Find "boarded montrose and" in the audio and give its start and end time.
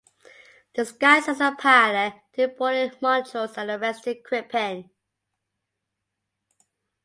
2.47-3.69